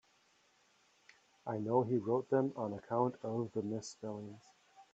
[1.45, 4.41] I know he wrote them on account of the misspellings.